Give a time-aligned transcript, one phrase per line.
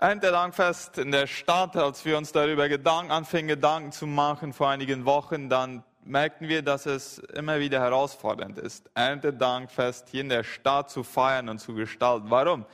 [0.00, 5.04] Erntedankfest in der Stadt, als wir uns darüber Gedanken, anfingen, Gedanken zu machen vor einigen
[5.06, 10.88] Wochen, dann merkten wir, dass es immer wieder herausfordernd ist, Erntedankfest hier in der Stadt
[10.88, 12.30] zu feiern und zu gestalten.
[12.30, 12.64] Warum?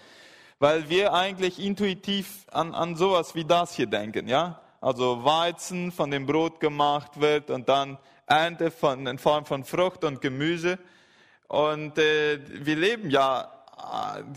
[0.58, 4.60] Weil wir eigentlich intuitiv an, an sowas wie das hier denken, ja?
[4.82, 7.96] Also Weizen von dem Brot gemacht wird und dann
[8.26, 10.78] Ernte von, in Form von Frucht und Gemüse.
[11.48, 13.53] Und äh, wir leben ja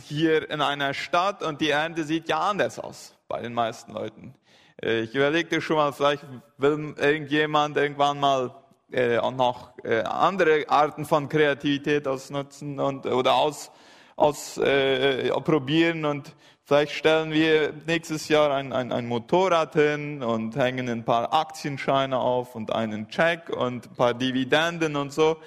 [0.07, 4.34] hier in einer Stadt und die Ernte sieht ja anders aus bei den meisten Leuten.
[4.82, 6.23] Äh, ich überlegte schon mal, vielleicht
[6.57, 8.56] will irgendjemand irgendwann mal
[8.92, 13.70] äh, auch noch äh, andere Arten von Kreativität ausnutzen und oder aus,
[14.15, 20.56] aus äh, probieren und vielleicht stellen wir nächstes Jahr ein, ein, ein Motorrad hin und
[20.56, 25.37] hängen ein paar Aktienscheine auf und einen Check und ein paar Dividenden und so.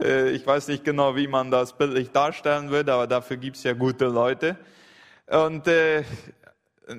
[0.00, 3.62] Äh, ich weiß nicht genau, wie man das bildlich darstellen würde, aber dafür gibt es
[3.62, 4.56] ja gute Leute.
[5.26, 6.04] Und äh,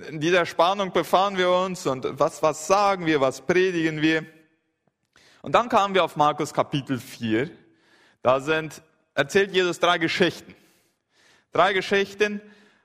[0.09, 4.25] in dieser Spannung befahren wir uns und was, was sagen wir, was predigen wir.
[5.41, 7.49] Und dann kamen wir auf Markus Kapitel 4.
[8.21, 8.81] Da sind,
[9.13, 10.55] erzählt Jesus drei Geschichten.
[11.53, 12.41] Drei Geschichten,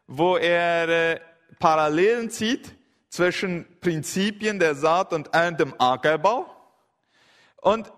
[0.07, 1.21] wo er äh,
[1.59, 2.73] Parallelen zieht
[3.09, 6.47] zwischen Prinzipien der Saat und Ernte im Ackerbau
[7.57, 7.93] und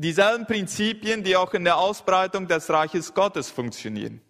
[0.00, 4.20] dieselben Prinzipien, die auch in der Ausbreitung des Reiches Gottes funktionieren.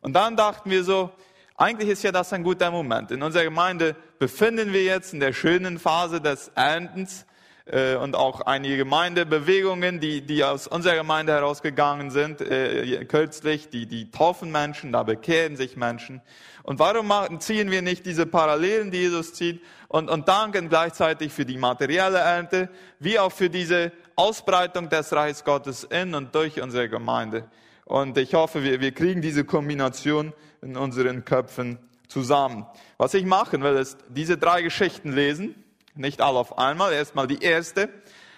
[0.00, 1.10] Und dann dachten wir so,
[1.56, 3.10] eigentlich ist ja das ein guter Moment.
[3.10, 7.26] In unserer Gemeinde befinden wir jetzt in der schönen Phase des Erntens
[7.66, 13.86] äh, und auch einige Gemeindebewegungen, die, die aus unserer Gemeinde herausgegangen sind, äh, kürzlich, die,
[13.86, 16.20] die taufen Menschen, da bekehren sich Menschen.
[16.68, 21.46] Und warum ziehen wir nicht diese Parallelen, die Jesus zieht, und, und danken gleichzeitig für
[21.46, 26.90] die materielle Ernte, wie auch für diese Ausbreitung des Reichs Gottes in und durch unsere
[26.90, 27.48] Gemeinde.
[27.86, 32.66] Und ich hoffe, wir, wir kriegen diese Kombination in unseren Köpfen zusammen.
[32.98, 35.54] Was ich machen will, ist diese drei Geschichten lesen,
[35.94, 37.88] nicht alle auf einmal, erstmal die erste,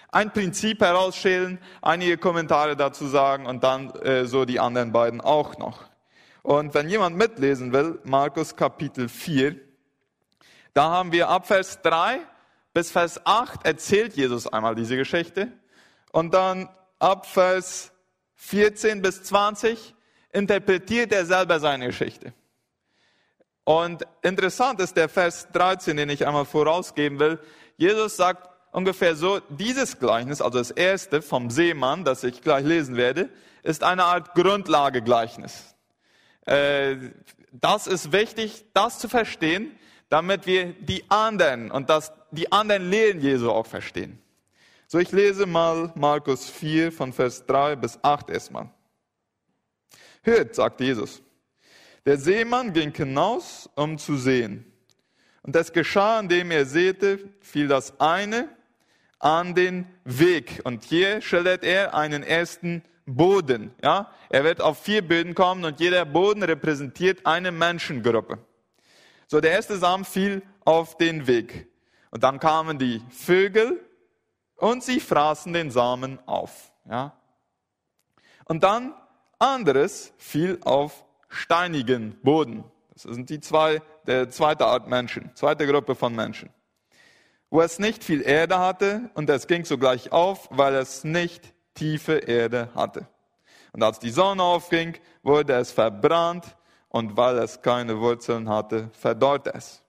[0.09, 5.57] ein Prinzip herausschälen, einige Kommentare dazu sagen und dann äh, so die anderen beiden auch
[5.57, 5.90] noch.
[6.43, 9.55] Und wenn jemand mitlesen will, Markus Kapitel 4,
[10.73, 12.19] da haben wir ab Vers 3
[12.73, 15.51] bis Vers 8 erzählt Jesus einmal diese Geschichte.
[16.11, 16.69] Und dann
[16.99, 17.91] ab Vers
[18.35, 19.93] 14 bis 20
[20.31, 22.33] interpretiert er selber seine Geschichte.
[23.63, 27.39] Und interessant ist der Vers 13, den ich einmal vorausgeben will.
[27.77, 32.95] Jesus sagt ungefähr so, dieses Gleichnis, also das erste vom Seemann, das ich gleich lesen
[32.95, 33.29] werde,
[33.63, 35.70] ist eine Art Grundlagegleichnis.
[36.45, 36.95] Äh,
[37.51, 39.71] das ist wichtig, das zu verstehen,
[40.09, 44.19] damit wir die anderen und das, die anderen Lehren Jesu auch verstehen.
[44.87, 48.69] So, ich lese mal Markus 4 von Vers 3 bis 8 erstmal.
[50.23, 51.21] Hört, sagt Jesus.
[52.05, 54.65] Der Seemann ging hinaus, um zu sehen.
[55.43, 58.49] Und es geschah, indem er säte, fiel das eine
[59.19, 60.61] an den Weg.
[60.63, 63.73] Und hier schildert er einen ersten Boden.
[63.83, 64.11] Ja?
[64.29, 68.39] Er wird auf vier Böden kommen und jeder Boden repräsentiert eine Menschengruppe.
[69.27, 71.67] So, der erste Samen fiel auf den Weg.
[72.11, 73.79] Und dann kamen die Vögel
[74.57, 76.71] und sie fraßen den Samen auf.
[76.89, 77.13] Ja?
[78.45, 78.93] Und dann
[79.39, 82.63] anderes fiel auf steinigen Boden.
[82.93, 86.49] Das sind die zwei, der zweite Art Menschen, zweite Gruppe von Menschen.
[87.49, 92.17] Wo es nicht viel Erde hatte und es ging sogleich auf, weil es nicht tiefe
[92.17, 93.07] Erde hatte.
[93.73, 96.55] Und als die Sonne aufging, wurde es verbrannt
[96.89, 99.81] und weil es keine Wurzeln hatte, verdorrte es.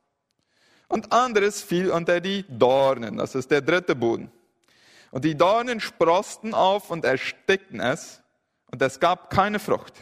[0.89, 4.31] Und anderes fiel unter die Dornen, das ist der dritte Boden.
[5.11, 8.23] Und die Dornen sprosten auf und erstickten es,
[8.71, 9.95] und es gab keine Frucht.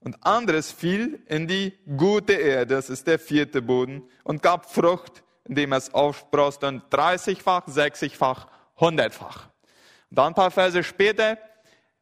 [0.00, 5.22] Und anderes fiel in die gute Erde, das ist der vierte Boden, und gab Frucht,
[5.44, 8.46] indem es aufsproste, und 30-fach, 60-fach,
[8.78, 9.49] 100-fach.
[10.10, 11.38] Dann ein paar Verse später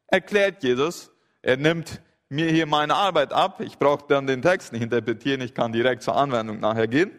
[0.07, 1.11] erklärt Jesus,
[1.43, 5.55] er nimmt mir hier meine Arbeit ab, ich brauche dann den Text nicht interpretieren, ich
[5.55, 7.11] kann direkt zur Anwendung nachher gehen.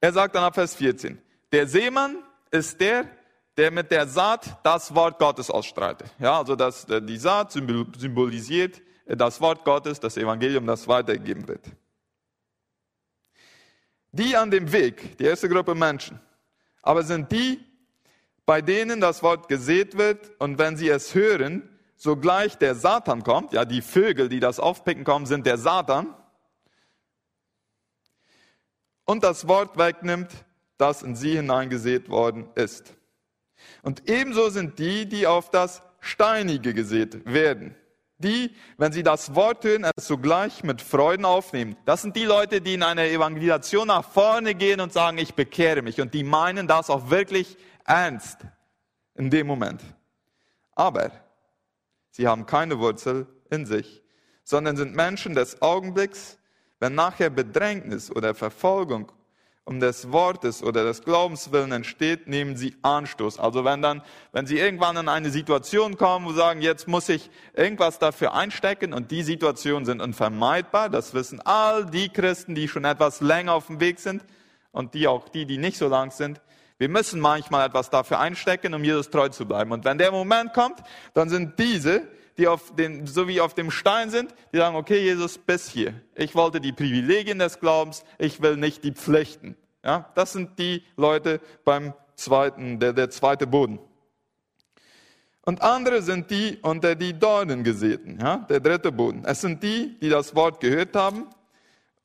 [0.00, 1.20] Er sagt dann ab Vers 14,
[1.52, 2.16] der Seemann
[2.50, 3.06] ist der,
[3.56, 6.14] der mit der Saat das Wort Gottes ausstreitet.
[6.18, 11.64] Ja, also das, die Saat symbolisiert das Wort Gottes, das Evangelium, das weitergegeben wird.
[14.12, 16.20] Die an dem Weg, die erste Gruppe Menschen,
[16.82, 17.60] aber sind die,
[18.48, 23.52] bei denen das Wort gesät wird und wenn sie es hören, sogleich der Satan kommt,
[23.52, 26.14] ja, die Vögel, die das aufpicken kommen, sind der Satan,
[29.04, 30.30] und das Wort wegnimmt,
[30.78, 32.94] das in sie hineingesät worden ist.
[33.82, 37.76] Und ebenso sind die, die auf das Steinige gesät werden.
[38.18, 41.76] die, wenn sie das Wort hören, es sogleich mit Freuden aufnehmen.
[41.84, 45.82] Das sind die Leute, die in einer Evangelisation nach vorne gehen und sagen, ich bekehre
[45.82, 46.00] mich.
[46.00, 47.56] Und die meinen das auch wirklich
[47.88, 48.38] ernst
[49.14, 49.82] in dem Moment.
[50.72, 51.10] Aber
[52.10, 54.02] sie haben keine Wurzel in sich,
[54.44, 56.38] sondern sind Menschen des Augenblicks,
[56.78, 59.10] wenn nachher Bedrängnis oder Verfolgung
[59.68, 63.38] um des Wortes oder des Glaubens willen entsteht, nehmen sie Anstoß.
[63.38, 64.00] Also wenn dann,
[64.32, 68.32] wenn sie irgendwann in eine Situation kommen, wo sie sagen, jetzt muss ich irgendwas dafür
[68.32, 73.52] einstecken und die Situationen sind unvermeidbar, das wissen all die Christen, die schon etwas länger
[73.52, 74.24] auf dem Weg sind
[74.72, 76.40] und die auch die, die nicht so lang sind.
[76.78, 79.72] Wir müssen manchmal etwas dafür einstecken, um Jesus treu zu bleiben.
[79.72, 80.78] Und wenn der Moment kommt,
[81.12, 82.06] dann sind diese,
[82.38, 85.94] die auf den, so wie auf dem Stein sind, die sagen, okay, Jesus, bis hier.
[86.14, 89.56] Ich wollte die Privilegien des Glaubens, ich will nicht die Pflichten.
[89.84, 93.80] Ja, das sind die Leute beim zweiten, der, der zweite Boden.
[95.42, 99.24] Und andere sind die unter die Dornen gesäten, ja, der dritte Boden.
[99.24, 101.26] Es sind die, die das Wort gehört haben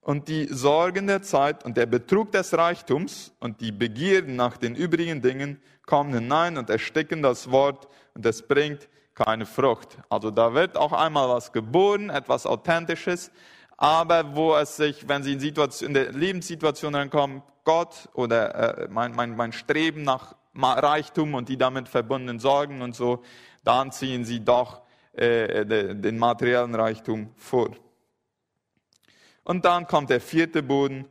[0.03, 4.75] und die Sorgen der Zeit und der Betrug des Reichtums und die Begierden nach den
[4.75, 9.97] übrigen Dingen kommen hinein und ersticken das Wort und es bringt keine Frucht.
[10.09, 13.31] Also da wird auch einmal was geboren, etwas Authentisches,
[13.77, 18.88] aber wo es sich, wenn sie in, Situation, in der Lebenssituation reinkommen, Gott oder äh,
[18.89, 23.23] mein, mein, mein Streben nach Reichtum und die damit verbundenen Sorgen und so,
[23.63, 24.81] dann ziehen sie doch
[25.13, 27.69] äh, den materiellen Reichtum vor.
[29.43, 31.07] Und dann kommt der vierte Boden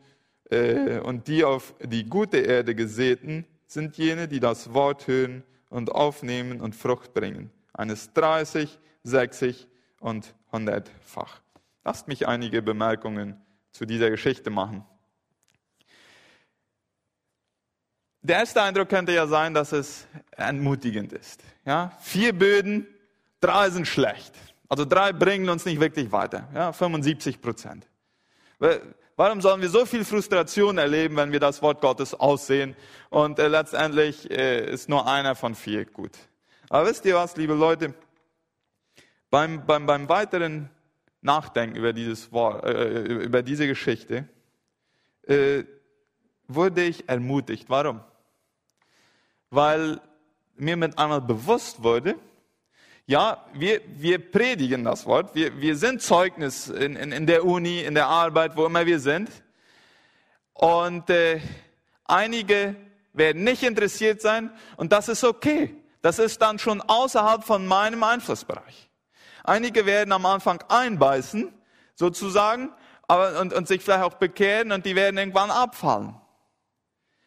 [0.50, 5.92] äh, und die auf die gute Erde gesäten sind jene, die das Wort hören und
[5.92, 9.66] aufnehmen und Frucht bringen eines 30, 60
[10.00, 11.40] und 100-fach.
[11.84, 13.40] Lasst mich einige Bemerkungen
[13.72, 14.84] zu dieser Geschichte machen.
[18.20, 20.06] Der erste Eindruck könnte ja sein, dass es
[20.36, 21.42] entmutigend ist.
[21.64, 21.92] Ja?
[22.00, 22.86] Vier Böden,
[23.40, 24.34] drei sind schlecht.
[24.68, 26.48] Also drei bringen uns nicht wirklich weiter.
[26.54, 26.72] Ja?
[26.72, 27.88] 75 Prozent.
[29.16, 32.76] Warum sollen wir so viel Frustration erleben, wenn wir das Wort Gottes aussehen
[33.10, 36.12] und äh, letztendlich äh, ist nur einer von vier gut?
[36.68, 37.92] Aber wisst ihr was, liebe Leute?
[39.30, 40.70] Beim, beim, beim weiteren
[41.22, 44.28] Nachdenken über, dieses Wort, äh, über diese Geschichte
[45.26, 45.64] äh,
[46.46, 47.68] wurde ich ermutigt.
[47.68, 48.00] Warum?
[49.50, 50.00] Weil
[50.54, 52.14] mir mit einmal bewusst wurde,
[53.06, 57.80] ja, wir, wir predigen das Wort, wir, wir sind Zeugnis in, in, in der Uni,
[57.80, 59.30] in der Arbeit, wo immer wir sind.
[60.54, 61.40] Und äh,
[62.04, 62.76] einige
[63.12, 65.76] werden nicht interessiert sein und das ist okay.
[66.00, 68.90] Das ist dann schon außerhalb von meinem Einflussbereich.
[69.44, 71.52] Einige werden am Anfang einbeißen,
[71.94, 72.72] sozusagen,
[73.08, 76.16] aber, und, und sich vielleicht auch bekehren und die werden irgendwann abfallen.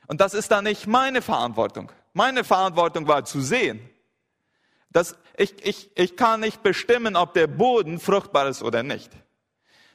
[0.08, 1.92] Und das ist dann nicht meine Verantwortung.
[2.14, 3.90] Meine Verantwortung war zu sehen.
[4.92, 9.12] dass ich, ich, ich kann nicht bestimmen, ob der Boden fruchtbar ist oder nicht.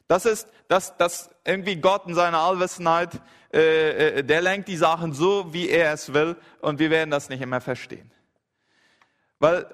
[0.07, 3.21] Das ist, dass, dass irgendwie Gott in seiner Allwissenheit,
[3.53, 7.29] äh, äh, der lenkt die Sachen so, wie er es will, und wir werden das
[7.29, 8.11] nicht immer verstehen.
[9.39, 9.67] Weil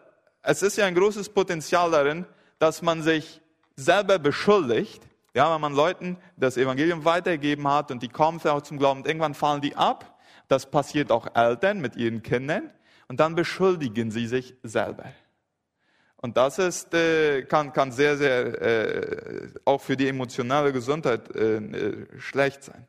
[0.42, 2.26] es ist ja ein großes Potenzial darin,
[2.58, 3.40] dass man sich
[3.76, 5.02] selber beschuldigt,
[5.34, 9.06] ja, wenn man Leuten das Evangelium weitergegeben hat und die kommen auch zum Glauben und
[9.06, 10.18] irgendwann fallen die ab.
[10.48, 12.70] Das passiert auch Eltern mit ihren Kindern
[13.08, 15.04] und dann beschuldigen sie sich selber.
[16.26, 21.58] Und das ist, äh, kann, kann sehr, sehr äh, auch für die emotionale Gesundheit äh,
[21.58, 22.84] äh schlecht sein.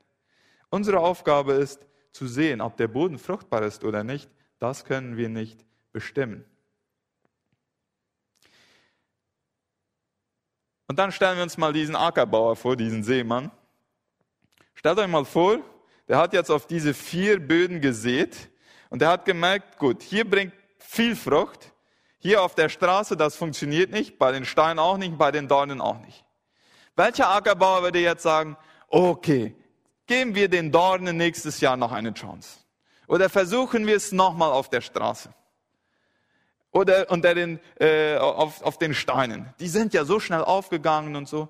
[0.72, 4.28] Unsere Aufgabe ist zu sehen, ob der Boden fruchtbar ist oder nicht.
[4.58, 6.46] Das können wir nicht bestimmen.
[10.88, 13.52] Und dann stellen wir uns mal diesen Ackerbauer vor, diesen Seemann.
[14.74, 15.60] Stellt euch mal vor,
[16.08, 18.50] der hat jetzt auf diese vier Böden gesät
[18.90, 21.72] und der hat gemerkt, gut, hier bringt viel Frucht,
[22.28, 25.80] hier auf der Straße, das funktioniert nicht, bei den Steinen auch nicht, bei den Dornen
[25.80, 26.26] auch nicht.
[26.98, 28.58] Welcher Ackerbauer würde jetzt sagen,
[28.90, 29.56] okay,
[30.08, 32.60] geben wir den Dornen nächstes Jahr noch eine Chance?
[33.08, 35.30] Oder versuchen wir es nochmal auf der Straße?
[36.72, 39.48] oder unter den, äh, auf, auf den Steinen.
[39.60, 41.50] Die sind ja so schnell aufgegangen und so.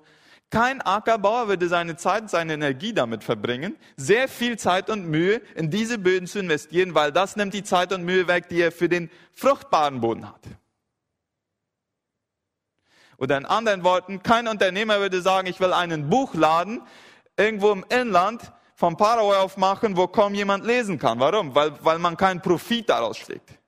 [0.50, 5.70] Kein Ackerbauer würde seine Zeit, seine Energie damit verbringen, sehr viel Zeit und Mühe in
[5.70, 8.88] diese Böden zu investieren, weil das nimmt die Zeit und Mühe weg, die er für
[8.88, 10.40] den fruchtbaren Boden hat.
[13.18, 16.82] Oder in anderen Worten, kein Unternehmer würde sagen, ich will einen Buchladen
[17.36, 21.18] irgendwo im Inland vom Paraguay aufmachen, wo kaum jemand lesen kann.
[21.18, 21.54] Warum?
[21.54, 23.58] Weil, weil man keinen Profit daraus schlägt.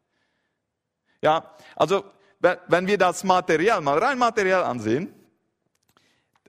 [1.20, 2.04] Ja, also
[2.38, 5.12] wenn wir das Material, mal rein Material ansehen,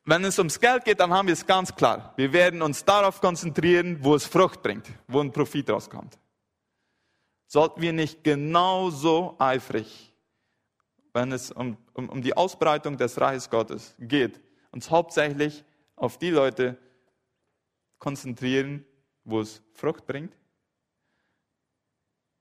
[0.05, 2.13] wenn es ums Geld geht, dann haben wir es ganz klar.
[2.17, 6.17] Wir werden uns darauf konzentrieren, wo es Frucht bringt, wo ein Profit rauskommt.
[7.47, 10.10] Sollten wir nicht genauso eifrig
[11.13, 14.39] wenn es um, um, um die Ausbreitung des Reiches Gottes geht,
[14.71, 15.63] uns hauptsächlich
[15.95, 16.77] auf die Leute
[17.99, 18.85] konzentrieren,
[19.23, 20.35] wo es Frucht bringt?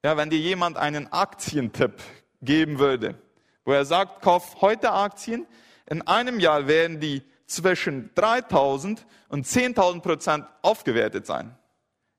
[0.03, 2.01] Ja, wenn dir jemand einen Aktientipp
[2.41, 3.21] geben würde,
[3.65, 5.47] wo er sagt, kauf heute Aktien,
[5.87, 11.57] in einem Jahr werden die zwischen 3000 und 10.000 Prozent aufgewertet sein.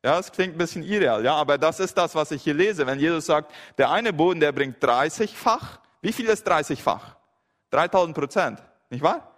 [0.03, 2.87] Ja, das klingt ein bisschen irreal, ja, aber das ist das, was ich hier lese.
[2.87, 5.80] Wenn Jesus sagt, der eine Boden, der bringt 30-fach.
[6.01, 7.15] Wie viel ist 30-fach?
[7.69, 9.35] 3000 Prozent, nicht wahr?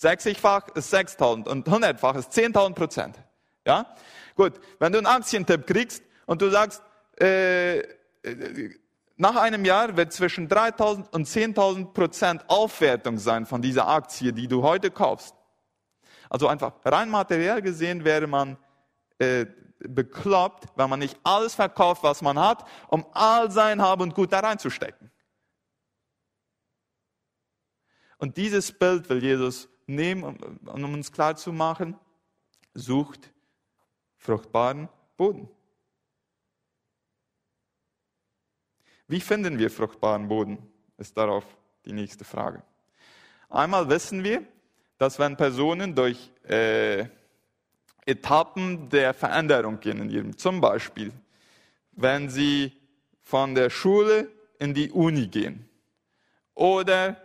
[0.00, 3.18] 60-fach ist 6000 und 100-fach ist 10.000 Prozent.
[3.64, 3.86] Ja?
[4.34, 6.82] Gut, wenn du einen Aktientipp kriegst und du sagst,
[7.20, 7.82] äh,
[9.16, 14.48] nach einem Jahr wird zwischen 3000 und 10.000 Prozent Aufwertung sein von dieser Aktie, die
[14.48, 15.36] du heute kaufst.
[16.28, 18.56] Also einfach rein materiell gesehen wäre man
[19.18, 19.46] äh,
[19.78, 24.32] bekloppt, wenn man nicht alles verkauft, was man hat, um all sein Hab und Gut
[24.32, 25.11] da reinzustecken.
[28.22, 31.98] Und dieses Bild will Jesus nehmen, um uns klar zu machen,
[32.72, 33.32] sucht
[34.16, 35.48] fruchtbaren Boden.
[39.08, 40.56] Wie finden wir fruchtbaren Boden?
[40.98, 41.44] Ist darauf
[41.84, 42.62] die nächste Frage.
[43.50, 44.46] Einmal wissen wir,
[44.98, 47.06] dass wenn Personen durch äh,
[48.06, 51.10] Etappen der Veränderung gehen in ihrem, zum Beispiel,
[51.90, 52.70] wenn sie
[53.20, 55.68] von der Schule in die Uni gehen
[56.54, 57.20] oder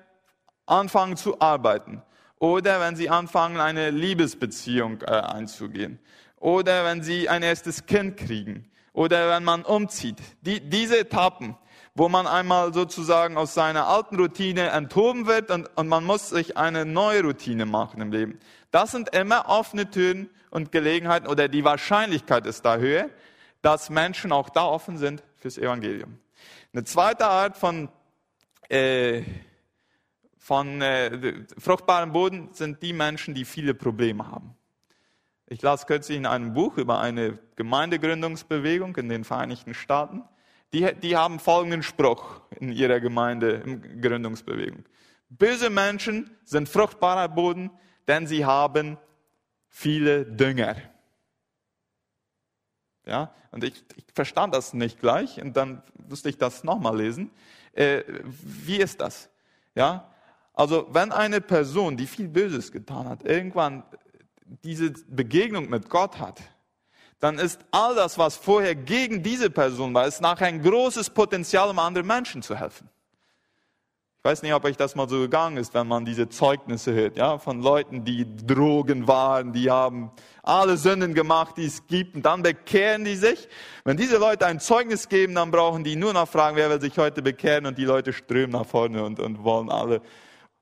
[0.68, 2.04] anfangen zu arbeiten
[2.40, 6.00] oder wenn sie anfangen, eine Liebesbeziehung äh, einzugehen
[6.38, 10.18] oder wenn sie ein erstes Kind kriegen oder wenn man umzieht.
[10.42, 11.58] Die, diese Etappen,
[11.96, 16.58] wo man einmal sozusagen aus seiner alten Routine enthoben wird und, und man muss sich
[16.58, 18.40] eine neue Routine machen im Leben.
[18.72, 23.10] Das sind immer offene Türen und Gelegenheiten oder die Wahrscheinlichkeit ist da höher,
[23.62, 26.20] dass Menschen auch da offen sind fürs Evangelium.
[26.74, 27.90] Eine zweite Art von,
[28.70, 29.24] äh,
[30.48, 34.56] von äh, fruchtbarem Boden sind die Menschen, die viele Probleme haben.
[35.48, 40.24] Ich las kürzlich in einem Buch über eine Gemeindegründungsbewegung in den Vereinigten Staaten
[40.74, 44.84] die, die haben folgenden Spruch in ihrer Gemeinde, in Gründungsbewegung.
[45.30, 47.72] Böse Menschen sind fruchtbarer Boden,
[48.08, 48.98] denn sie haben
[49.68, 50.76] viele Dünger.
[53.06, 57.32] Ja, und ich, ich verstand das nicht gleich und dann musste ich das nochmal lesen.
[57.72, 58.04] Äh,
[58.42, 59.30] wie ist das?
[59.76, 60.14] Ja,
[60.58, 63.84] also wenn eine Person, die viel Böses getan hat, irgendwann
[64.64, 66.42] diese Begegnung mit Gott hat,
[67.20, 71.70] dann ist all das, was vorher gegen diese Person war, ist nachher ein großes Potenzial,
[71.70, 72.90] um anderen Menschen zu helfen.
[74.18, 77.18] Ich weiß nicht, ob euch das mal so gegangen ist, wenn man diese Zeugnisse hört,
[77.18, 80.12] ja, von Leuten, die Drogen waren, die haben
[80.42, 83.48] alle Sünden gemacht, die es gibt, und dann bekehren die sich.
[83.86, 86.98] Wenn diese Leute ein Zeugnis geben, dann brauchen die nur noch fragen, wer will sich
[86.98, 90.02] heute bekehren, und die Leute strömen nach vorne und, und wollen alle.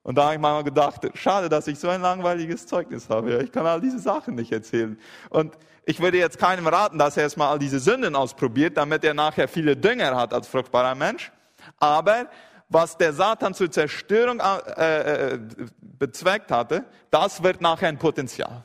[0.06, 3.42] Und da habe ich mal gedacht, schade, dass ich so ein langweiliges Zeugnis habe.
[3.42, 4.96] Ich kann all diese Sachen nicht erzählen.
[5.30, 9.14] Und ich würde jetzt keinem raten, dass er erstmal all diese Sünden ausprobiert, damit er
[9.14, 11.32] nachher viele Dünger hat als fruchtbarer Mensch.
[11.78, 12.30] Aber
[12.68, 15.40] was der Satan zur Zerstörung äh, äh,
[15.80, 18.64] bezweckt hatte, das wird nachher ein Potenzial.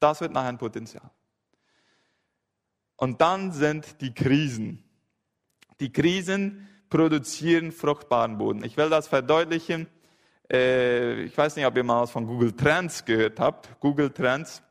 [0.00, 1.10] Das wird nachher ein Potenzial.
[2.96, 4.82] Und dann sind die Krisen.
[5.80, 8.64] Die Krisen produzieren fruchtbaren Boden.
[8.64, 9.86] Ich will das verdeutlichen.
[10.50, 13.80] Äh, ich weiß nicht, ob ihr mal was von Google Trends gehört habt.
[13.80, 14.62] Google Trends.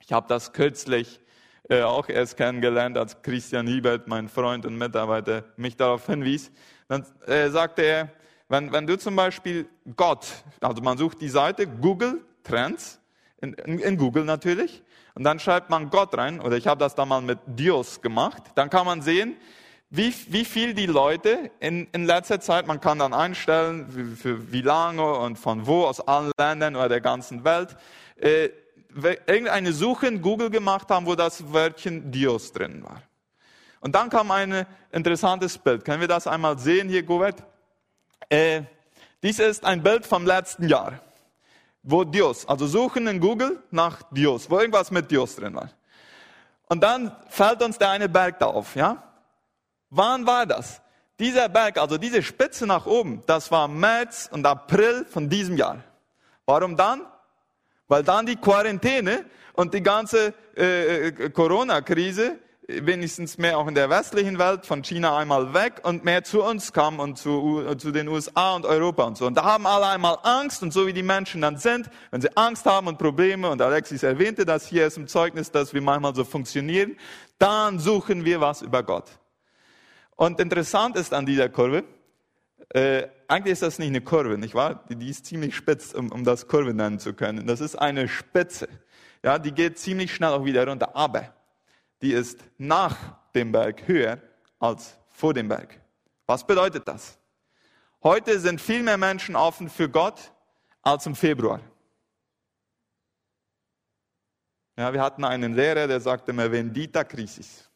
[0.00, 1.20] Ich habe das kürzlich
[1.68, 6.50] äh, auch erst kennengelernt, als Christian Hiebert, mein Freund und Mitarbeiter, mich darauf hinwies.
[6.88, 8.08] Dann äh, sagte er,
[8.48, 10.26] wenn, wenn du zum Beispiel Gott,
[10.60, 13.00] also man sucht die Seite Google Trends,
[13.40, 14.82] in, in, in Google natürlich,
[15.14, 18.42] und dann schreibt man Gott rein, oder ich habe das da mal mit Dios gemacht,
[18.54, 19.36] dann kann man sehen,
[19.94, 24.50] wie, wie viel die Leute in, in letzter Zeit, man kann dann einstellen, für, für
[24.50, 27.76] wie lange und von wo, aus allen Ländern oder der ganzen Welt,
[28.16, 28.48] äh,
[29.26, 33.02] irgendeine Suche in Google gemacht haben, wo das Wörtchen Dios drin war.
[33.80, 35.84] Und dann kam ein interessantes Bild.
[35.84, 37.42] Können wir das einmal sehen hier, Gubert?
[38.30, 38.62] Äh,
[39.22, 41.00] dies ist ein Bild vom letzten Jahr,
[41.82, 45.68] wo Dios, also suchen in Google nach Dios, wo irgendwas mit Dios drin war.
[46.70, 49.11] Und dann fällt uns der eine Berg da auf, ja?
[49.94, 50.80] Wann war das?
[51.20, 55.84] Dieser Berg, also diese Spitze nach oben, das war März und April von diesem Jahr.
[56.46, 57.02] Warum dann?
[57.88, 63.90] Weil dann die Quarantäne und die ganze äh, äh, Corona-Krise, wenigstens mehr auch in der
[63.90, 68.08] westlichen Welt, von China einmal weg und mehr zu uns kam und zu, zu den
[68.08, 69.26] USA und Europa und so.
[69.26, 72.34] Und da haben alle einmal Angst und so wie die Menschen dann sind, wenn sie
[72.34, 76.14] Angst haben und Probleme, und Alexis erwähnte das hier ist im Zeugnis, dass wir manchmal
[76.14, 76.96] so funktionieren,
[77.38, 79.18] dann suchen wir was über Gott.
[80.22, 81.82] Und interessant ist an dieser Kurve,
[82.68, 84.84] äh, eigentlich ist das nicht eine Kurve, nicht wahr?
[84.88, 87.44] Die, die ist ziemlich spitz, um, um das Kurve nennen zu können.
[87.44, 88.68] Das ist eine Spitze.
[89.24, 90.94] Ja, die geht ziemlich schnell auch wieder runter.
[90.94, 91.34] Aber
[92.02, 92.96] die ist nach
[93.34, 94.20] dem Berg höher
[94.60, 95.80] als vor dem Berg.
[96.28, 97.18] Was bedeutet das?
[98.04, 100.32] Heute sind viel mehr Menschen offen für Gott
[100.82, 101.58] als im Februar.
[104.76, 107.71] Ja, wir hatten einen Lehrer, der sagte immer Vendita Crisis.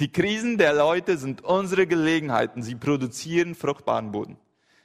[0.00, 2.62] Die Krisen der Leute sind unsere Gelegenheiten.
[2.62, 4.38] Sie produzieren fruchtbaren Boden.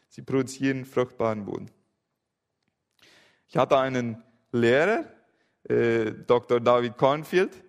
[0.10, 1.72] Sie produzieren fruchtbaren Boden.
[3.48, 5.06] Ich hatte einen Lehrer,
[5.70, 6.60] äh, Dr.
[6.60, 7.64] David Cornfield,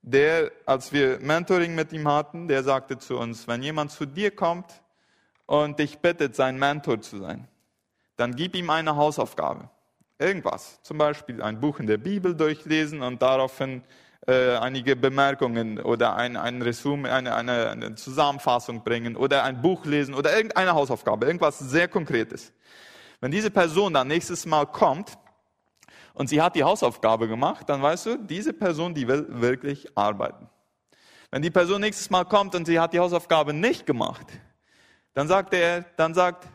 [0.00, 4.30] der, als wir Mentoring mit ihm hatten, der sagte zu uns, wenn jemand zu dir
[4.30, 4.80] kommt
[5.46, 7.48] und dich bittet, sein Mentor zu sein,
[8.14, 9.68] dann gib ihm eine Hausaufgabe.
[10.20, 10.80] Irgendwas.
[10.82, 13.82] Zum Beispiel ein Buch in der Bibel durchlesen und daraufhin
[14.26, 19.84] äh, einige Bemerkungen oder ein, ein Resümee, eine, eine, eine Zusammenfassung bringen oder ein Buch
[19.84, 22.52] lesen oder irgendeine Hausaufgabe, irgendwas sehr Konkretes.
[23.20, 25.16] Wenn diese Person dann nächstes Mal kommt
[26.14, 30.48] und sie hat die Hausaufgabe gemacht, dann weißt du, diese Person, die will wirklich arbeiten.
[31.30, 34.26] Wenn die Person nächstes Mal kommt und sie hat die Hausaufgabe nicht gemacht,
[35.14, 36.46] dann sagt er, dann sagt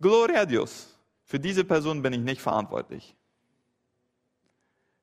[0.00, 0.94] Gloria Dios.
[1.24, 3.14] Für diese Person bin ich nicht verantwortlich.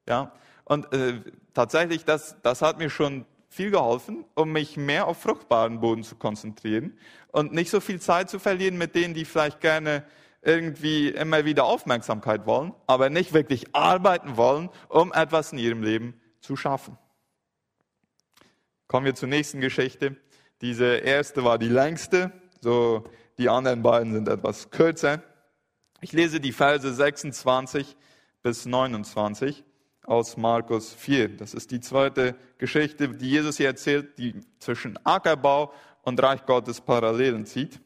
[0.07, 0.31] Ja,
[0.63, 1.21] und äh,
[1.55, 6.15] tatsächlich, das, das hat mir schon viel geholfen, um mich mehr auf fruchtbaren Boden zu
[6.15, 6.97] konzentrieren
[7.31, 10.03] und nicht so viel Zeit zu verlieren mit denen, die vielleicht gerne
[10.41, 16.21] irgendwie immer wieder Aufmerksamkeit wollen, aber nicht wirklich arbeiten wollen, um etwas in ihrem Leben
[16.39, 16.97] zu schaffen.
[18.87, 20.17] Kommen wir zur nächsten Geschichte.
[20.61, 22.31] Diese erste war die längste,
[22.61, 23.05] so
[23.37, 25.23] die anderen beiden sind etwas kürzer.
[26.01, 27.97] Ich lese die Verse 26
[28.43, 29.63] bis 29
[30.07, 31.37] aus Markus 4.
[31.37, 36.81] Das ist die zweite Geschichte, die Jesus hier erzählt, die zwischen Ackerbau und Reich Gottes
[36.81, 37.79] Parallelen zieht.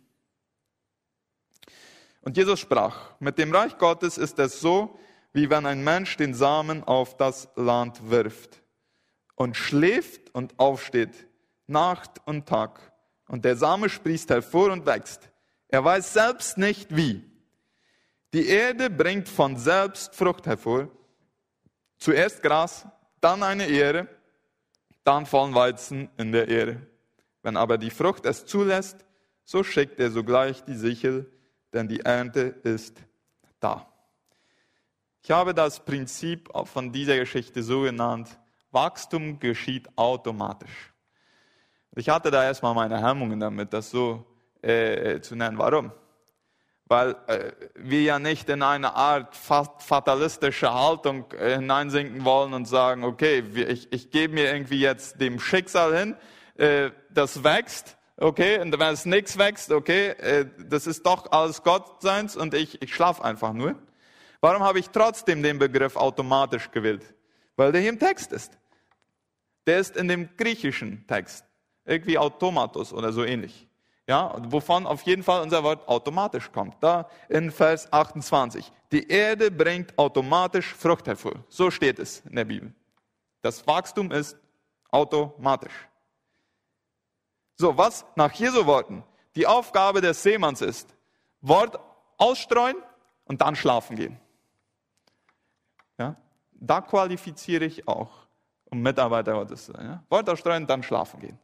[2.21, 4.99] Und Jesus sprach, mit dem Reich Gottes ist es so,
[5.31, 8.61] wie wenn ein Mensch den Samen auf das Land wirft
[9.35, 11.27] und schläft und aufsteht,
[11.67, 12.91] Nacht und Tag.
[13.27, 15.29] Und der Same sprießt hervor und wächst.
[15.67, 17.23] Er weiß selbst nicht wie.
[18.33, 20.89] Die Erde bringt von selbst Frucht hervor
[21.99, 22.87] Zuerst Gras,
[23.21, 24.07] dann eine Ehre,
[25.03, 26.77] dann fallen Weizen in der Ehre.
[27.43, 29.05] Wenn aber die Frucht es zulässt,
[29.43, 31.31] so schickt er sogleich die Sichel,
[31.73, 32.97] denn die Ernte ist
[33.59, 33.85] da.
[35.21, 38.39] Ich habe das Prinzip von dieser Geschichte so genannt,
[38.71, 40.93] Wachstum geschieht automatisch.
[41.95, 44.25] Ich hatte da erstmal meine Hemmungen damit, das so
[44.61, 45.57] äh, zu nennen.
[45.57, 45.91] Warum?
[46.89, 53.03] Weil äh, wir ja nicht in eine Art fatalistische Haltung äh, hineinsinken wollen und sagen,
[53.03, 56.15] okay, ich, ich gebe mir irgendwie jetzt dem Schicksal hin,
[56.55, 61.61] äh, das wächst, okay, und wenn es nichts wächst, okay, äh, das ist doch alles
[61.61, 63.75] Gottseins und ich, ich schlafe einfach nur.
[64.41, 67.13] Warum habe ich trotzdem den Begriff automatisch gewählt?
[67.55, 68.57] Weil der hier im Text ist.
[69.67, 71.45] Der ist in dem griechischen Text.
[71.85, 73.68] Irgendwie Automatus oder so ähnlich
[74.09, 76.75] ja, wovon auf jeden Fall unser Wort automatisch kommt.
[76.79, 78.71] Da in Vers 28.
[78.91, 81.35] Die Erde bringt automatisch Frucht hervor.
[81.47, 82.73] So steht es in der Bibel.
[83.43, 84.35] Das Wachstum ist
[84.89, 85.87] automatisch.
[87.55, 89.03] So, was nach Jesu Worten
[89.35, 90.95] die Aufgabe des Seemanns ist,
[91.41, 91.79] Wort
[92.17, 92.77] ausstreuen
[93.25, 94.19] und dann schlafen gehen.
[95.99, 96.15] Ja,
[96.53, 98.09] da qualifiziere ich auch,
[98.71, 99.85] um Mitarbeiter Gottes zu sein.
[99.85, 100.03] Ja?
[100.09, 101.37] Wort ausstreuen, dann schlafen gehen.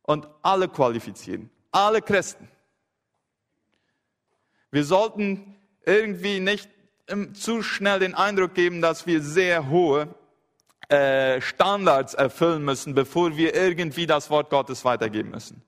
[0.00, 2.48] Und alle qualifizieren alle Christen.
[4.70, 6.70] Wir sollten irgendwie nicht
[7.34, 10.08] zu schnell den Eindruck geben, dass wir sehr hohe
[10.88, 15.62] äh, Standards erfüllen müssen, bevor wir irgendwie das Wort Gottes weitergeben müssen.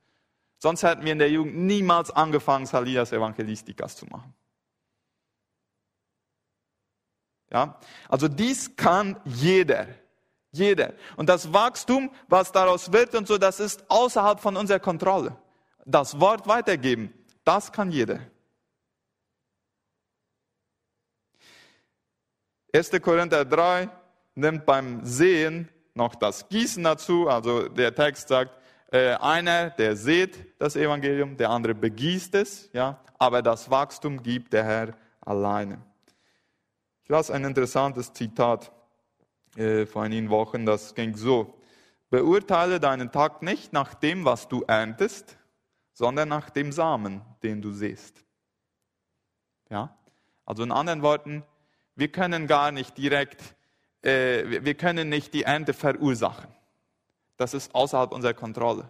[0.58, 4.34] Sonst hätten wir in der Jugend niemals angefangen, Salidas Evangelistikas zu machen.
[7.52, 7.78] Ja?
[8.08, 9.86] Also dies kann jeder.
[10.50, 10.94] Jeder.
[11.16, 15.36] Und das Wachstum, was daraus wird und so, das ist außerhalb von unserer Kontrolle
[15.88, 17.12] das Wort weitergeben,
[17.44, 18.20] das kann jeder.
[22.72, 22.90] 1.
[23.00, 23.88] Korinther 3
[24.34, 27.28] nimmt beim Sehen noch das Gießen dazu.
[27.28, 28.54] Also der Text sagt,
[28.92, 34.52] äh, einer, der seht das Evangelium, der andere begießt es, ja, aber das Wachstum gibt
[34.52, 35.80] der Herr alleine.
[37.02, 38.70] Ich las ein interessantes Zitat
[39.56, 41.54] äh, vor einigen Wochen, das ging so.
[42.10, 45.37] Beurteile deinen Tag nicht nach dem, was du erntest,
[45.98, 48.24] sondern nach dem Samen, den du siehst.
[49.68, 49.98] Ja?
[50.44, 51.42] Also in anderen Worten,
[51.96, 53.56] wir können gar nicht direkt,
[54.02, 56.54] äh, wir können nicht die Ernte verursachen.
[57.36, 58.88] Das ist außerhalb unserer Kontrolle.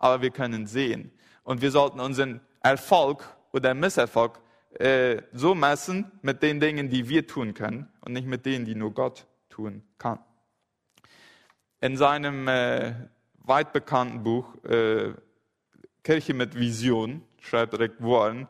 [0.00, 1.12] Aber wir können sehen.
[1.44, 4.40] Und wir sollten unseren Erfolg oder Misserfolg
[4.80, 8.74] äh, so messen mit den Dingen, die wir tun können und nicht mit denen, die
[8.74, 10.18] nur Gott tun kann.
[11.80, 12.92] In seinem äh,
[13.36, 15.14] weit bekannten Buch äh,
[16.04, 18.46] Kirche mit Vision schreibt Rick Warren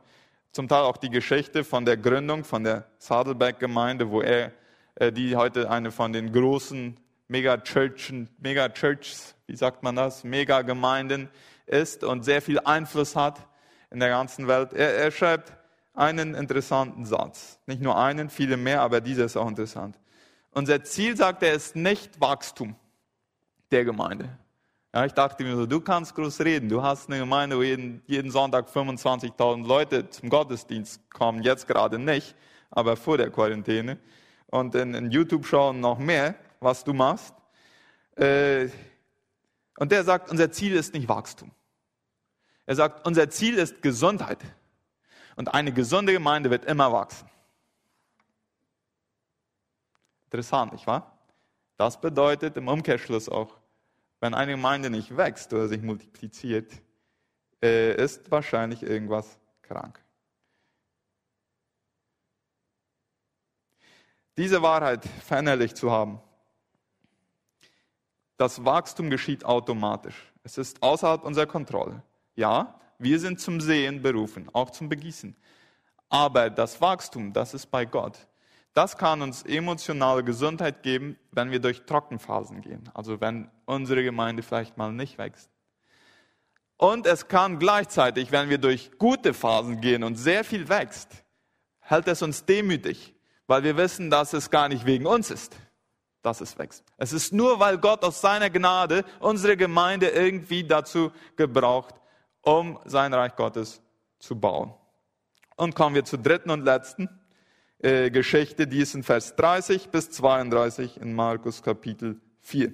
[0.51, 4.51] zum Teil auch die Geschichte von der Gründung von der Saddleback-Gemeinde, wo er,
[4.97, 6.97] äh, die heute eine von den großen
[7.29, 11.29] Mega-Churchen, Mega-Churches, wie sagt man das, Mega-Gemeinden
[11.67, 13.47] ist und sehr viel Einfluss hat
[13.93, 14.73] in der ganzen Welt.
[14.73, 15.53] Er, er schreibt
[15.95, 17.61] einen interessanten Satz.
[17.67, 19.97] Nicht nur einen, viele mehr, aber dieser ist auch interessant.
[20.51, 22.75] Unser Ziel, sagt er, ist nicht Wachstum
[23.71, 24.39] der Gemeinde.
[24.95, 26.69] Ja, ich dachte mir so, du kannst groß reden.
[26.69, 31.43] Du hast eine Gemeinde, wo jeden, jeden Sonntag 25.000 Leute zum Gottesdienst kommen.
[31.43, 32.37] Jetzt gerade nicht,
[32.71, 33.99] aber vor der Quarantäne.
[34.47, 37.35] Und in, in YouTube schauen noch mehr, was du machst.
[38.15, 38.69] Äh,
[39.79, 41.51] und der sagt, unser Ziel ist nicht Wachstum.
[42.65, 44.39] Er sagt, unser Ziel ist Gesundheit.
[45.35, 47.29] Und eine gesunde Gemeinde wird immer wachsen.
[50.27, 51.19] Interessant, nicht wahr?
[51.79, 53.57] Das bedeutet im Umkehrschluss auch,
[54.25, 56.73] wenn eine Gemeinde nicht wächst oder sich multipliziert,
[57.63, 60.03] äh, ist wahrscheinlich irgendwas krank.
[64.39, 66.23] Diese Wahrheit verinnerlicht zu haben,
[68.39, 70.33] das Wachstum geschieht automatisch.
[70.43, 72.03] Es ist außerhalb unserer Kontrolle.
[72.35, 75.37] Ja, wir sind zum Sehen berufen, auch zum Begießen.
[76.09, 78.27] Aber das Wachstum, das ist bei Gott.
[78.75, 82.91] Das kann uns emotionale Gesundheit geben, wenn wir durch Trockenphasen gehen.
[82.93, 85.49] Also wenn unsere Gemeinde vielleicht mal nicht wächst.
[86.77, 91.25] Und es kann gleichzeitig, wenn wir durch gute Phasen gehen und sehr viel wächst,
[91.79, 93.15] hält es uns demütig,
[93.47, 95.57] weil wir wissen, dass es gar nicht wegen uns ist,
[96.23, 96.85] dass es wächst.
[96.97, 101.95] Es ist nur, weil Gott aus seiner Gnade unsere Gemeinde irgendwie dazu gebraucht,
[102.43, 103.81] um sein Reich Gottes
[104.19, 104.75] zu bauen.
[105.55, 107.09] Und kommen wir zur dritten und letzten
[107.85, 112.73] äh, Geschichte, die ist in Vers 30 bis 32 in Markus Kapitel 4.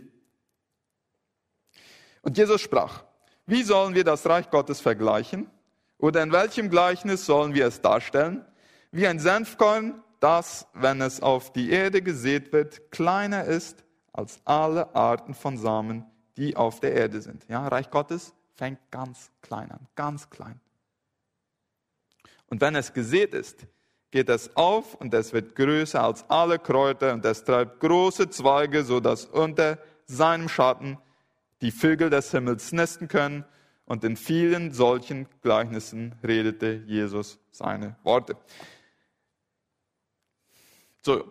[2.22, 3.02] Und Jesus sprach,
[3.44, 5.50] wie sollen wir das Reich Gottes vergleichen?
[5.98, 8.44] Oder in welchem Gleichnis sollen wir es darstellen?
[8.92, 14.94] Wie ein Senfkorn, das, wenn es auf die Erde gesät wird, kleiner ist als alle
[14.94, 17.44] Arten von Samen, die auf der Erde sind.
[17.48, 20.60] Ja, Reich Gottes fängt ganz klein an, ganz klein.
[22.46, 23.66] Und wenn es gesät ist,
[24.10, 28.82] geht es auf und es wird größer als alle Kräuter und es treibt große Zweige,
[28.82, 30.98] so dass unter seinem Schatten
[31.60, 33.44] die Vögel des Himmels nisten können.
[33.86, 38.36] Und in vielen solchen Gleichnissen redete Jesus seine Worte.
[41.02, 41.24] So,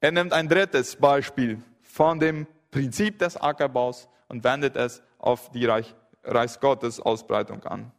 [0.00, 5.64] er nimmt ein drittes Beispiel von dem Prinzip des Ackerbaus und wendet es auf die
[5.64, 7.92] Reich, Reichsgottes Ausbreitung an.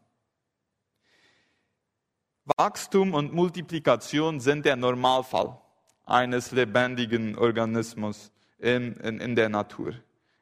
[2.58, 5.58] Wachstum und Multiplikation sind der Normalfall
[6.06, 9.94] eines lebendigen Organismus in, in, in der Natur.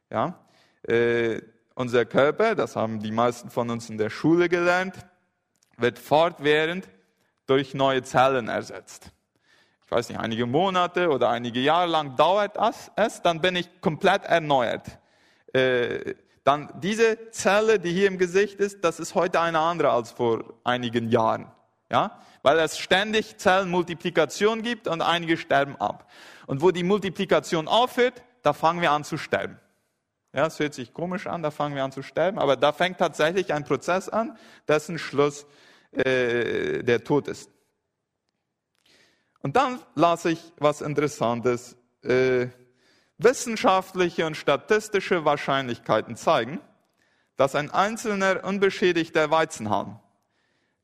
[0.09, 0.39] Ja?
[0.83, 1.41] Äh,
[1.75, 4.95] unser Körper, das haben die meisten von uns in der Schule gelernt,
[5.77, 6.89] wird fortwährend
[7.45, 9.11] durch neue Zellen ersetzt.
[9.85, 12.57] Ich weiß nicht, einige Monate oder einige Jahre lang dauert
[12.95, 14.99] es, dann bin ich komplett erneuert.
[15.53, 20.11] Äh, dann diese Zelle, die hier im Gesicht ist, das ist heute eine andere als
[20.11, 21.49] vor einigen Jahren.
[21.89, 22.19] Ja?
[22.41, 26.09] Weil es ständig Zellenmultiplikation gibt und einige sterben ab.
[26.47, 29.59] Und wo die Multiplikation aufhört, da fangen wir an zu sterben.
[30.33, 32.97] Ja, es hört sich komisch an, da fangen wir an zu sterben, aber da fängt
[32.97, 34.35] tatsächlich ein Prozess an,
[34.67, 35.45] dessen Schluss
[35.91, 37.51] äh, der Tod ist.
[39.41, 41.77] Und dann las ich was Interessantes.
[42.01, 42.47] Äh,
[43.17, 46.59] wissenschaftliche und statistische Wahrscheinlichkeiten zeigen,
[47.35, 49.99] dass ein einzelner unbeschädigter Weizenhalm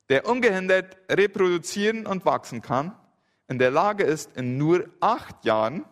[0.10, 2.96] der ungehindert reproduzieren und wachsen kann,
[3.48, 5.86] in der Lage ist, in nur acht Jahren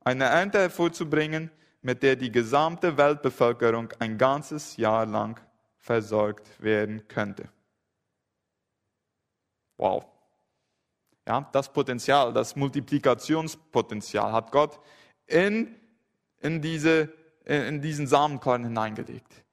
[0.00, 1.50] eine Ernte hervorzubringen,
[1.82, 5.38] mit der die gesamte Weltbevölkerung ein ganzes Jahr lang
[5.78, 7.48] versorgt werden könnte.
[9.76, 10.06] Wow.
[11.26, 14.78] Ja, das Potenzial, das Multiplikationspotenzial hat Gott
[15.26, 15.74] in,
[16.40, 17.12] in, diese,
[17.44, 19.44] in diesen Samenkorn hineingelegt.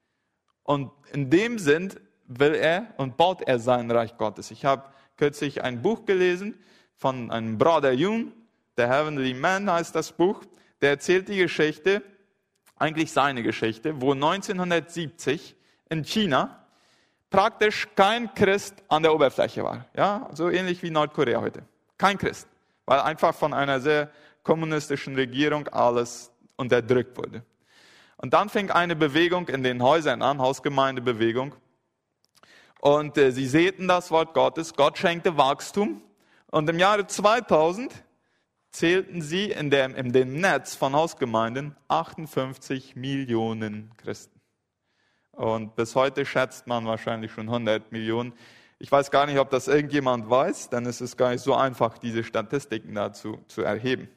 [0.62, 1.92] Und in dem Sinn
[2.38, 4.50] will er und baut er sein Reich Gottes.
[4.50, 4.84] Ich habe
[5.16, 6.58] kürzlich ein Buch gelesen
[6.96, 8.32] von einem Brother Jung,
[8.76, 10.42] The Heavenly Man heißt das Buch.
[10.80, 12.02] Der erzählt die Geschichte,
[12.76, 15.54] eigentlich seine Geschichte, wo 1970
[15.90, 16.66] in China
[17.30, 19.86] praktisch kein Christ an der Oberfläche war.
[19.96, 21.62] Ja, so ähnlich wie Nordkorea heute.
[21.96, 22.48] Kein Christ,
[22.84, 24.10] weil einfach von einer sehr
[24.42, 27.42] kommunistischen Regierung alles unterdrückt wurde.
[28.16, 31.54] Und dann fing eine Bewegung in den Häusern an, Hausgemeindebewegung,
[32.82, 34.74] Und äh, sie säten das Wort Gottes.
[34.74, 36.02] Gott schenkte Wachstum.
[36.50, 37.94] Und im Jahre 2000
[38.72, 44.40] zählten sie in dem, in dem Netz von Hausgemeinden 58 Millionen Christen.
[45.30, 48.32] Und bis heute schätzt man wahrscheinlich schon 100 Millionen.
[48.80, 51.98] Ich weiß gar nicht, ob das irgendjemand weiß, denn es ist gar nicht so einfach,
[51.98, 54.08] diese Statistiken dazu zu erheben.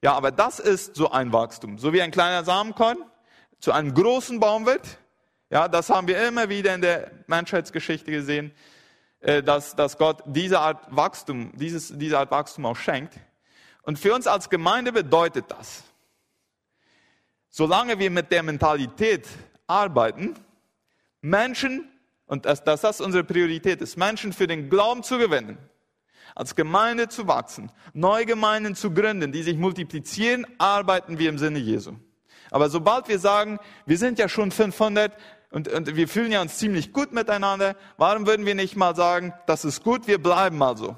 [0.00, 1.76] Ja, aber das ist so ein Wachstum.
[1.76, 2.98] So wie ein kleiner Samenkorn
[3.58, 5.00] zu einem großen Baum wird.
[5.52, 8.52] Ja, das haben wir immer wieder in der Menschheitsgeschichte gesehen,
[9.18, 13.14] äh, dass, dass Gott diese Art Wachstum, dieses, diese Art Wachstum auch schenkt.
[13.82, 15.82] Und für uns als Gemeinde bedeutet das,
[17.48, 19.26] solange wir mit der Mentalität
[19.66, 20.34] arbeiten,
[21.20, 21.90] Menschen,
[22.26, 25.58] und dass, dass das unsere Priorität ist, Menschen für den Glauben zu gewinnen,
[26.36, 31.58] als Gemeinde zu wachsen, neue Gemeinden zu gründen, die sich multiplizieren, arbeiten wir im Sinne
[31.58, 31.96] Jesu.
[32.52, 35.12] Aber sobald wir sagen, wir sind ja schon 500
[35.50, 39.34] und, und wir fühlen ja uns ziemlich gut miteinander, warum würden wir nicht mal sagen,
[39.46, 40.96] das ist gut, wir bleiben mal so?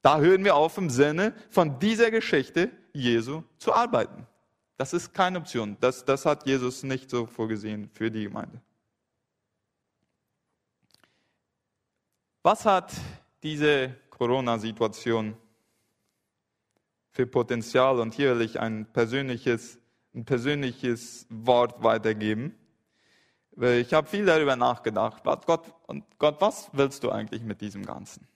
[0.00, 4.26] Da hören wir auf, im Sinne von dieser Geschichte Jesu zu arbeiten.
[4.76, 5.76] Das ist keine Option.
[5.80, 8.60] Das, das hat Jesus nicht so vorgesehen für die Gemeinde.
[12.42, 12.92] Was hat
[13.44, 15.36] diese Corona-Situation
[17.10, 18.00] für Potenzial?
[18.00, 19.78] Und hier will ich ein persönliches,
[20.14, 22.56] ein persönliches Wort weitergeben.
[23.60, 25.22] Ich habe viel darüber nachgedacht.
[25.24, 28.26] Gott, und Gott, was willst du eigentlich mit diesem Ganzen?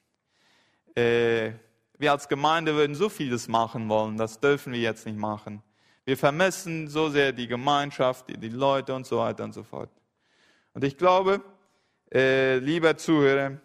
[0.94, 1.52] Äh,
[1.98, 5.62] wir als Gemeinde würden so vieles machen wollen, das dürfen wir jetzt nicht machen.
[6.04, 9.90] Wir vermissen so sehr die Gemeinschaft, die, die Leute und so weiter und so fort.
[10.74, 11.42] Und ich glaube,
[12.12, 13.58] äh, lieber Zuhörer,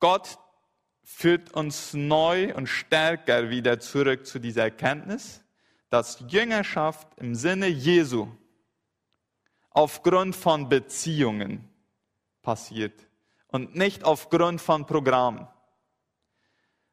[0.00, 0.38] Gott
[1.04, 5.42] führt uns neu und stärker wieder zurück zu dieser Erkenntnis,
[5.88, 8.28] dass Jüngerschaft im Sinne Jesu
[9.76, 11.68] aufgrund von Beziehungen
[12.40, 12.98] passiert
[13.48, 15.46] und nicht aufgrund von Programmen.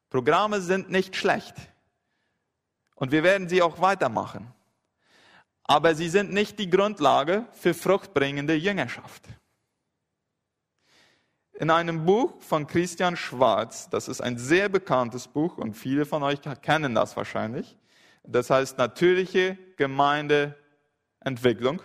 [0.09, 1.55] Programme sind nicht schlecht.
[2.95, 4.53] Und wir werden sie auch weitermachen.
[5.63, 9.23] Aber sie sind nicht die Grundlage für fruchtbringende Jüngerschaft.
[11.53, 16.21] In einem Buch von Christian Schwarz, das ist ein sehr bekanntes Buch und viele von
[16.21, 17.77] euch kennen das wahrscheinlich,
[18.23, 21.81] das heißt natürliche Gemeindeentwicklung.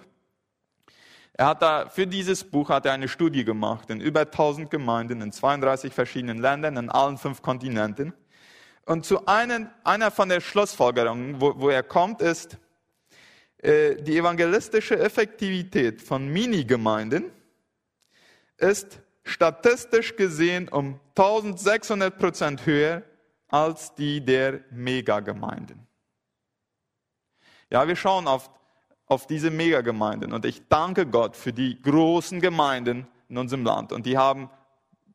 [1.39, 5.23] Er hat da, für dieses Buch hat er eine Studie gemacht in über 1000 Gemeinden
[5.23, 8.13] in 32 verschiedenen Ländern, in allen fünf Kontinenten.
[8.85, 12.59] Und zu einen, einer von den Schlussfolgerungen, wo, wo er kommt, ist,
[13.59, 17.27] äh, die evangelistische Effektivität von Minigemeinden
[18.57, 23.05] ist statistisch gesehen um 1600 Prozent höher
[23.47, 25.87] als die der Megagemeinden.
[27.71, 28.51] Ja, wir schauen auf
[29.09, 30.33] auf diese Megagemeinden.
[30.33, 33.93] Und ich danke Gott für die großen Gemeinden in unserem Land.
[33.93, 34.51] Und die haben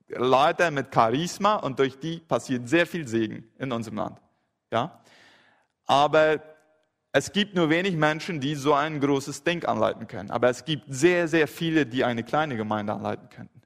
[0.08, 4.20] Leiter mit Charisma und durch die passiert sehr viel Segen in unserem Land.
[4.72, 5.00] Ja?
[5.86, 6.42] Aber
[7.12, 10.32] es gibt nur wenig Menschen, die so ein großes Ding anleiten können.
[10.32, 13.62] Aber es gibt sehr, sehr viele, die eine kleine Gemeinde anleiten könnten.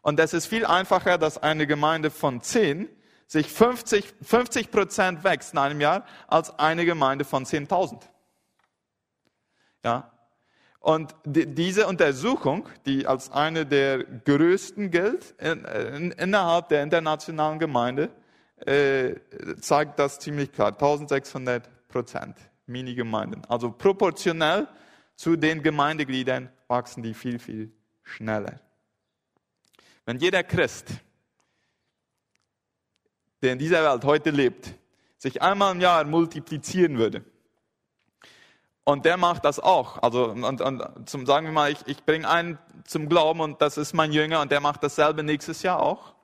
[0.00, 2.88] Und es ist viel einfacher, dass eine Gemeinde von zehn
[3.26, 8.00] sich 50, 50 Prozent wächst in einem Jahr, als eine Gemeinde von 10.000.
[9.84, 10.10] Ja?
[10.80, 17.58] Und die, diese Untersuchung, die als eine der größten gilt in, in, innerhalb der internationalen
[17.58, 18.10] Gemeinde,
[18.64, 19.14] äh,
[19.60, 20.68] zeigt das ziemlich klar.
[20.68, 22.36] 1600 Prozent
[22.66, 23.44] Mini-Gemeinden.
[23.48, 24.68] Also proportionell
[25.16, 28.60] zu den Gemeindegliedern wachsen die viel, viel schneller.
[30.04, 30.88] Wenn jeder Christ,
[33.42, 34.72] der in dieser Welt heute lebt,
[35.18, 37.24] sich einmal im Jahr multiplizieren würde,
[38.86, 40.00] und der macht das auch.
[40.00, 43.78] Also, und, und zum, sagen wir mal, ich, ich bringe einen zum Glauben und das
[43.78, 46.14] ist mein Jünger und der macht dasselbe nächstes Jahr auch.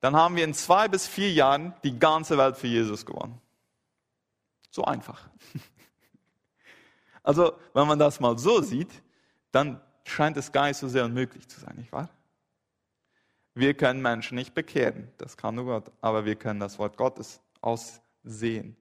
[0.00, 3.38] Dann haben wir in zwei bis vier Jahren die ganze Welt für Jesus gewonnen.
[4.70, 5.28] So einfach.
[7.22, 8.88] Also, wenn man das mal so sieht,
[9.52, 12.08] dann scheint es gar nicht so sehr unmöglich zu sein, nicht wahr?
[13.52, 17.42] Wir können Menschen nicht bekehren, das kann nur Gott, aber wir können das Wort Gottes
[17.60, 18.74] aussehen